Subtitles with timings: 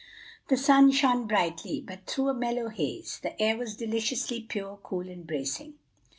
[0.47, 5.07] The sun shone brightly, but through a mellow haze; the air was deliciously pure, cool,
[5.07, 5.75] and bracing.